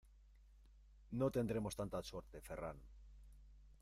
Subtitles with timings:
[1.19, 2.77] ¡No tendremos tanta suerte, Ferran!